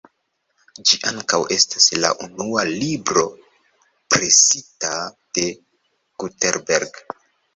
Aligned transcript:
Ĝi 0.89 0.97
ankaŭ 1.09 1.39
estas 1.55 1.89
la 2.05 2.09
unua 2.27 2.63
libro 2.69 3.25
presita 4.15 4.93
de 5.39 5.47
Gutenberg. 6.25 6.99